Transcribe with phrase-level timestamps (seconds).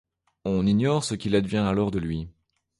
[0.45, 2.27] On ignore ce qu'il advient alors de lui.